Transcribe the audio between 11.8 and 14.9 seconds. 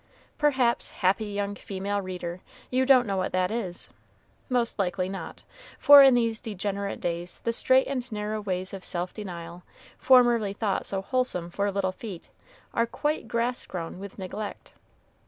feet, are quite grass grown with neglect.